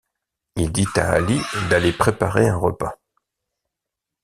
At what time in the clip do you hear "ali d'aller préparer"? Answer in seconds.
1.11-2.47